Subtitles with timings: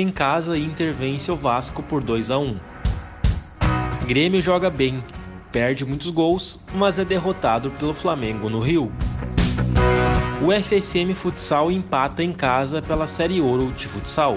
[0.00, 2.56] Em casa, Inter vence o Vasco por 2 a 1.
[4.06, 5.04] Grêmio joga bem,
[5.52, 8.90] perde muitos gols, mas é derrotado pelo Flamengo no Rio.
[10.42, 14.36] O FSM Futsal empata em casa pela Série Ouro de Futsal.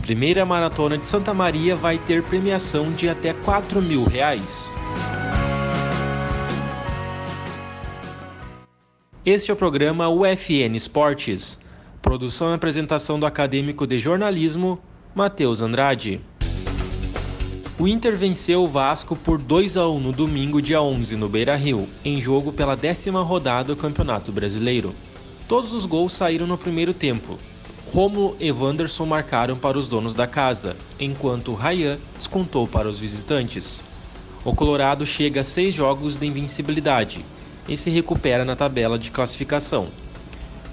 [0.00, 4.74] Primeira maratona de Santa Maria vai ter premiação de até 4 mil reais.
[9.26, 11.60] Este é o programa UFN Esportes.
[12.02, 14.80] Produção e apresentação do acadêmico de jornalismo,
[15.14, 16.18] Matheus Andrade.
[17.78, 21.86] O Inter venceu o Vasco por 2 a 1 no domingo, dia 11, no Beira-Rio,
[22.02, 24.94] em jogo pela décima rodada do Campeonato Brasileiro.
[25.46, 27.38] Todos os gols saíram no primeiro tempo.
[27.92, 33.82] Romulo e Wanderson marcaram para os donos da casa, enquanto Ryan descontou para os visitantes.
[34.42, 37.22] O Colorado chega a seis jogos de invencibilidade
[37.68, 39.88] e se recupera na tabela de classificação.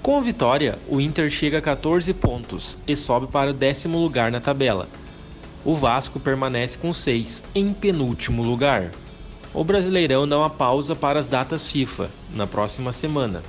[0.08, 4.32] Com a vitória, o Inter chega a 14 pontos e sobe para o décimo lugar
[4.32, 4.88] na tabela.
[5.62, 8.90] O Vasco permanece com 6, em penúltimo lugar.
[9.52, 13.42] O Brasileirão dá uma pausa para as datas FIFA, na próxima semana.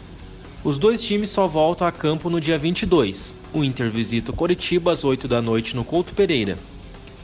[0.62, 3.34] Os dois times só voltam a campo no dia 22.
[3.54, 6.58] O Inter visita o Coritiba às 8 da noite no Couto Pereira.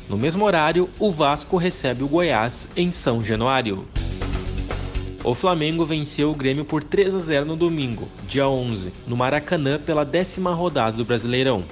[0.07, 3.85] No mesmo horário, o Vasco recebe o Goiás em São Januário.
[5.25, 9.79] O Flamengo venceu o Grêmio por 3 a 0 no domingo, dia 11, no Maracanã
[9.79, 11.63] pela décima rodada do Brasileirão.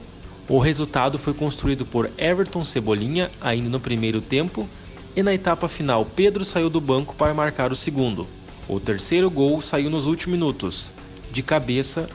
[0.49, 4.67] O resultado foi construído por Everton Cebolinha ainda no primeiro tempo
[5.15, 8.25] e na etapa final Pedro saiu do banco para marcar o segundo.
[8.67, 10.91] O terceiro gol saiu nos últimos minutos,
[11.31, 12.09] de cabeça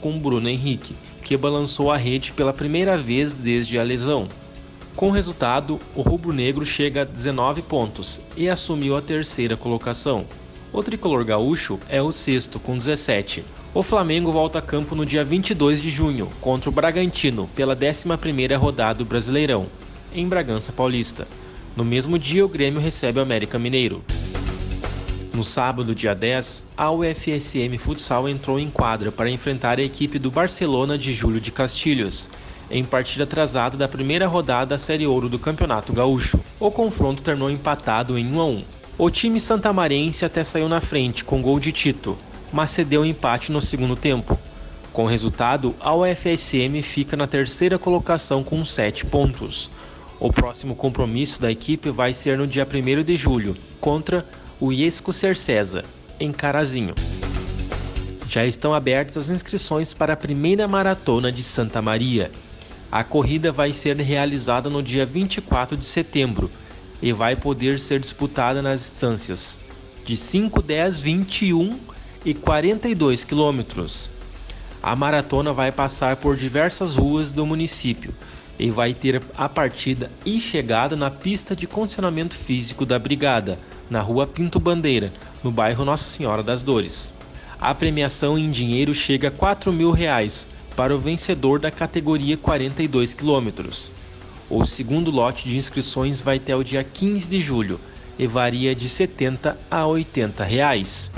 [0.00, 4.28] com Bruno Henrique, que balançou a rede pela primeira vez desde a lesão.
[4.94, 10.24] Com o resultado, o rubro-negro chega a 19 pontos e assumiu a terceira colocação.
[10.76, 13.42] O tricolor gaúcho é o sexto, com 17.
[13.72, 18.54] O Flamengo volta a campo no dia 22 de junho, contra o Bragantino, pela 11ª
[18.58, 19.68] rodada do Brasileirão,
[20.12, 21.26] em Bragança Paulista.
[21.74, 24.04] No mesmo dia, o Grêmio recebe o América Mineiro.
[25.32, 30.30] No sábado, dia 10, a UFSM Futsal entrou em quadra para enfrentar a equipe do
[30.30, 32.28] Barcelona de Júlio de Castilhos,
[32.70, 36.38] em partida atrasada da primeira rodada da Série Ouro do Campeonato Gaúcho.
[36.60, 38.75] O confronto terminou empatado em 1 a 1.
[38.98, 42.16] O time santamarense até saiu na frente com gol de Tito,
[42.50, 44.38] mas cedeu empate no segundo tempo.
[44.90, 49.70] Com o resultado, a UFSM fica na terceira colocação com 7 pontos.
[50.18, 54.24] O próximo compromisso da equipe vai ser no dia 1 de julho, contra
[54.58, 55.84] o Iesco Cercesa,
[56.18, 56.94] em Carazinho.
[58.30, 62.30] Já estão abertas as inscrições para a primeira maratona de Santa Maria.
[62.90, 66.50] A corrida vai ser realizada no dia 24 de setembro
[67.02, 69.58] e vai poder ser disputada nas distâncias
[70.04, 71.78] de 5, 10, 21
[72.24, 74.08] e 42 quilômetros.
[74.82, 78.14] A maratona vai passar por diversas ruas do município
[78.58, 83.58] e vai ter a partida e chegada na pista de condicionamento físico da Brigada,
[83.90, 85.12] na rua Pinto Bandeira,
[85.42, 87.12] no bairro Nossa Senhora das Dores.
[87.60, 90.46] A premiação em dinheiro chega a 4 mil reais
[90.76, 93.90] para o vencedor da categoria 42 quilômetros.
[94.48, 97.80] O segundo lote de inscrições vai até o dia 15 de julho
[98.16, 101.10] e varia de 70 a 80 reais.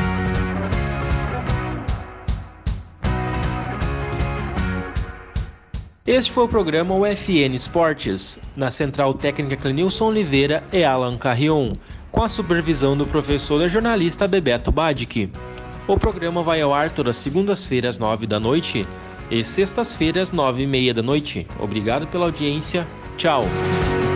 [6.07, 11.75] Este foi o programa UFN Esportes, na central técnica Clenilson Oliveira e Alan Carrion,
[12.11, 15.31] com a supervisão do professor e jornalista Bebeto Badic.
[15.87, 18.87] O programa vai ao ar todas segundas-feiras, às 9 da noite
[19.31, 21.47] e sextas-feiras, nove e meia da noite.
[21.61, 22.87] Obrigado pela audiência.
[23.19, 24.08] Tchau.